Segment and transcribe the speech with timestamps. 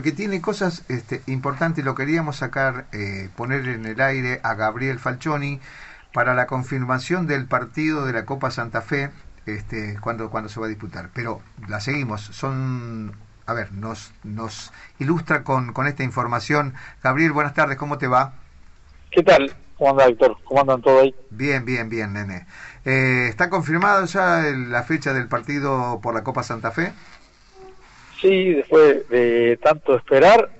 [0.00, 1.84] porque tiene cosas este, importantes.
[1.84, 5.60] Lo queríamos sacar, eh, poner en el aire a Gabriel Falcioni
[6.14, 9.10] para la confirmación del partido de la Copa Santa Fe
[9.44, 11.10] este, cuando, cuando se va a disputar.
[11.12, 12.22] Pero la seguimos.
[12.22, 13.12] Son,
[13.44, 16.72] a ver, nos, nos ilustra con, con esta información.
[17.02, 18.32] Gabriel, buenas tardes, ¿cómo te va?
[19.10, 19.54] ¿Qué tal?
[19.76, 20.38] ¿Cómo anda, Héctor?
[20.44, 21.14] ¿Cómo andan todos ahí?
[21.28, 22.46] Bien, bien, bien, nene.
[22.86, 26.94] Eh, ¿Está confirmada ya la fecha del partido por la Copa Santa Fe?
[28.20, 30.50] Sí, después de tanto esperar,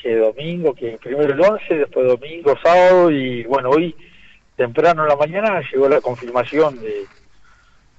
[0.00, 3.96] que domingo, que primero el 11, después domingo, sábado, y bueno, hoy
[4.56, 7.06] temprano en la mañana llegó la confirmación de,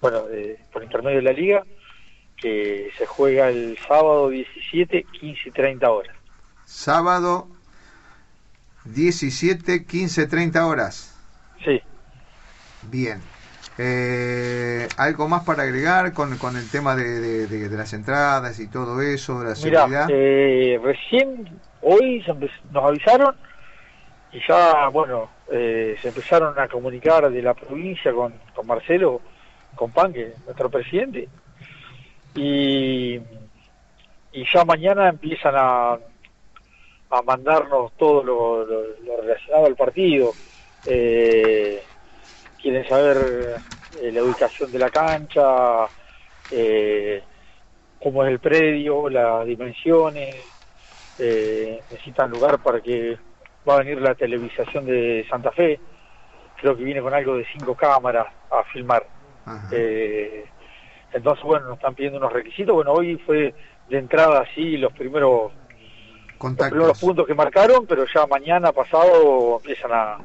[0.02, 1.64] bueno, de, por intermedio de la liga,
[2.38, 6.16] que se juega el sábado 17, 15 y 30 horas.
[6.66, 7.48] Sábado
[8.86, 11.16] 17, 15, 30 horas.
[11.64, 11.82] Sí.
[12.84, 13.22] Bien.
[13.78, 19.02] Eh, ¿Algo más para agregar con, con el tema de, de, las entradas y todo
[19.02, 20.08] eso, de la seguridad?
[20.10, 22.24] Eh, recién hoy
[22.72, 23.36] nos avisaron
[24.32, 29.22] y ya, bueno, eh, se empezaron a comunicar de la provincia con, con Marcelo,
[29.76, 31.28] con Pan, que es nuestro presidente,
[32.34, 33.16] y,
[34.32, 35.98] y ya mañana empiezan a
[37.10, 38.66] a mandarnos todo lo,
[39.22, 40.32] relacionado al partido.
[40.86, 41.82] Eh,
[42.66, 43.62] quieren saber
[44.02, 45.86] eh, la ubicación de la cancha,
[46.50, 47.22] eh,
[48.02, 50.36] cómo es el predio, las dimensiones,
[51.20, 53.20] necesitan lugar para que
[53.70, 55.80] va a venir la televisación de Santa Fe,
[56.60, 59.06] creo que viene con algo de cinco cámaras a filmar.
[61.14, 62.74] entonces, bueno, nos están pidiendo unos requisitos.
[62.74, 63.54] Bueno, hoy fue
[63.90, 65.52] de entrada así los primeros
[66.72, 70.18] los puntos que marcaron, pero ya mañana pasado empiezan a,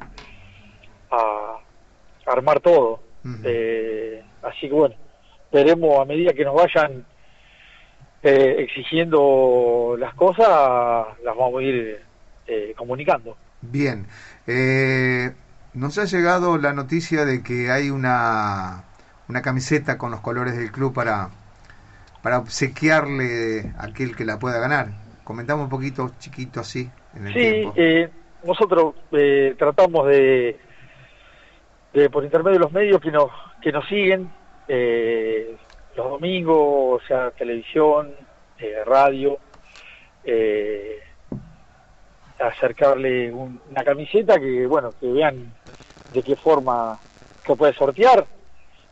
[2.33, 3.01] armar todo.
[3.45, 4.95] eh, así que bueno,
[5.53, 7.05] veremos a medida que nos vayan
[8.23, 10.47] eh, exigiendo las cosas,
[11.23, 12.03] las vamos a ir
[12.47, 13.37] eh, comunicando.
[13.61, 14.07] Bien,
[14.47, 15.33] eh,
[15.75, 18.85] nos ha llegado la noticia de que hay una,
[19.29, 21.31] una camiseta con los colores del club para,
[22.23, 27.33] para obsequiarle a aquel que la pueda ganar comentamos un poquito chiquito así en el
[27.33, 28.09] sí, Eh,
[28.43, 30.59] nosotros eh, tratamos de,
[31.93, 33.31] de, por intermedio de los medios que nos,
[33.61, 34.31] que nos siguen,
[34.69, 35.57] eh,
[35.97, 38.13] los domingos, o sea, televisión,
[38.59, 39.39] eh, radio,
[42.39, 45.53] acercarle una camiseta que, bueno, que vean
[46.13, 46.99] de qué forma
[47.47, 48.27] se puede sortear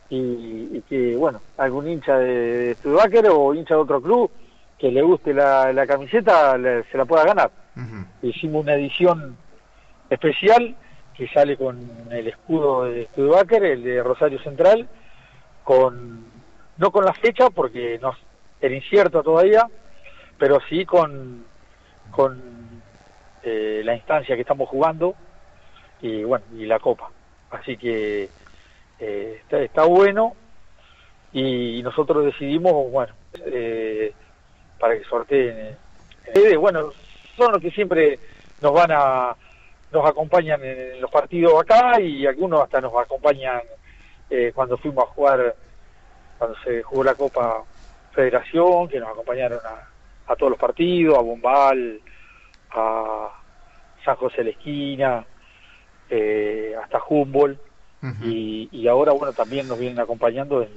[0.09, 4.31] y, que, bueno, algún hincha de, de o hincha de otro club
[4.77, 6.57] que le guste la, la camiseta
[6.91, 7.51] se la pueda ganar.
[8.21, 9.37] Hicimos una edición
[10.09, 10.75] especial
[11.19, 11.77] que sale con
[12.11, 14.87] el escudo de Studebaker, el de Rosario Central,
[15.65, 16.23] con
[16.77, 18.13] no con la fecha porque no
[18.61, 19.67] era incierto todavía,
[20.37, 21.43] pero sí con
[22.09, 22.41] con
[23.43, 25.13] eh, la instancia que estamos jugando
[26.01, 27.11] y bueno y la copa.
[27.51, 28.29] Así que
[28.97, 30.37] eh, está, está, bueno
[31.33, 33.13] y nosotros decidimos bueno
[33.45, 34.13] eh,
[34.79, 35.75] para que sorteen.
[36.57, 36.93] Bueno,
[37.35, 38.19] son los que siempre
[38.61, 39.35] nos van a
[39.91, 43.61] nos acompañan en los partidos acá y algunos hasta nos acompañan
[44.29, 45.55] eh, cuando fuimos a jugar,
[46.37, 47.63] cuando se jugó la Copa
[48.11, 51.99] Federación, que nos acompañaron a, a todos los partidos, a Bombal,
[52.71, 53.29] a
[54.05, 55.25] San José de la Esquina,
[56.09, 57.59] eh, hasta Humboldt,
[58.23, 60.69] y, y ahora bueno también nos vienen acompañando en,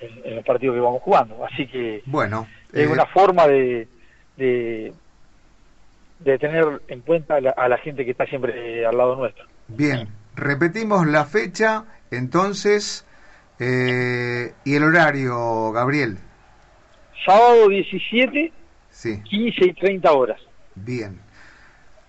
[0.00, 1.44] en, los partidos que vamos jugando.
[1.44, 3.86] Así que bueno, es una eh, forma de,
[4.36, 4.94] de,
[6.24, 9.44] tener en cuenta a la, gente que está siempre al lado nuestro.
[9.68, 13.06] Bien, repetimos la fecha entonces
[13.58, 16.18] eh, y el horario, Gabriel.
[17.24, 18.52] Sábado 17,
[18.90, 19.20] sí.
[19.22, 20.40] 15 y 30 horas.
[20.74, 21.20] Bien.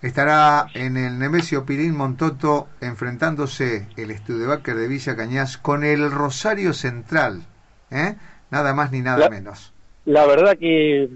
[0.02, 6.74] Estará en el Nemesio Pirín Montoto enfrentándose el Studebaker de Villa Cañas con el Rosario
[6.74, 7.44] Central.
[7.90, 8.16] ¿eh?
[8.52, 9.74] Nada más ni nada menos.
[10.06, 11.10] La verdad que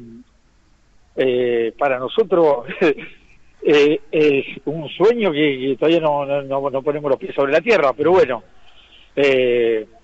[1.16, 2.66] eh, para nosotros
[3.62, 8.12] eh, es un sueño que, todavía no, no, ponemos los pies sobre la tierra, pero
[8.12, 8.44] bueno,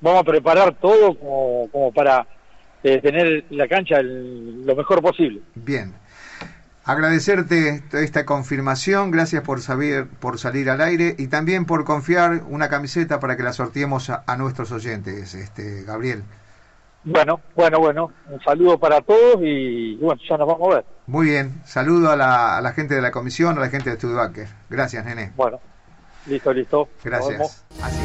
[0.01, 2.27] vamos a preparar todo como, como para
[2.81, 5.41] tener la cancha lo mejor posible.
[5.55, 5.93] Bien.
[6.83, 12.69] Agradecerte esta confirmación, gracias por saber, por salir al aire y también por confiar una
[12.69, 16.23] camiseta para que la sorteemos a, a nuestros oyentes, este Gabriel.
[17.03, 18.11] Bueno, bueno, bueno.
[18.29, 20.85] Un saludo para todos y bueno, ya nos vamos a ver.
[21.07, 21.61] Muy bien.
[21.65, 24.47] Saludo a la, a la gente de la comisión, a la gente de Studebaker.
[24.69, 25.31] Gracias, nene.
[25.35, 25.59] Bueno,
[26.25, 26.89] listo, listo.
[27.03, 27.63] Gracias.
[27.81, 27.97] Así